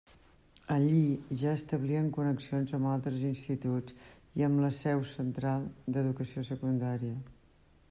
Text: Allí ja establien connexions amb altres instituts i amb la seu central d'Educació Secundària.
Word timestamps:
Allí 0.75 1.01
ja 1.41 1.51
establien 1.57 2.07
connexions 2.15 2.73
amb 2.79 2.89
altres 2.93 3.21
instituts 3.33 3.99
i 4.41 4.47
amb 4.49 4.65
la 4.65 4.73
seu 4.81 5.05
central 5.13 5.71
d'Educació 5.99 6.49
Secundària. 6.53 7.17